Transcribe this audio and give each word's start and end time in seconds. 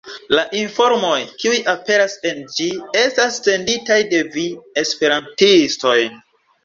La 0.35 0.43
informoj, 0.59 1.17
kiuj 1.43 1.59
aperas 1.73 2.15
en 2.29 2.41
ĝi, 2.57 2.67
estas 3.03 3.37
senditaj 3.49 4.01
de 4.15 4.23
vi, 4.39 4.47
esperantistoj. 4.85 5.99